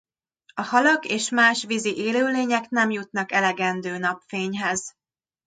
A 0.53 0.61
halak 0.61 1.05
és 1.05 1.29
más 1.29 1.63
vízi 1.65 1.95
élőlények 1.97 2.69
nem 2.69 2.91
jutnak 2.91 3.31
elegendő 3.31 3.97
napfényhez. 3.97 4.95